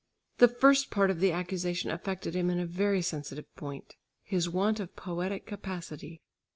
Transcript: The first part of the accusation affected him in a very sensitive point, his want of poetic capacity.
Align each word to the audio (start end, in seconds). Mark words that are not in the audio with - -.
The 0.39 0.47
first 0.47 0.89
part 0.89 1.11
of 1.11 1.19
the 1.19 1.31
accusation 1.31 1.91
affected 1.91 2.33
him 2.33 2.49
in 2.49 2.59
a 2.59 2.65
very 2.65 3.03
sensitive 3.03 3.53
point, 3.55 3.97
his 4.23 4.49
want 4.49 4.79
of 4.79 4.95
poetic 4.95 5.45
capacity. 5.45 6.23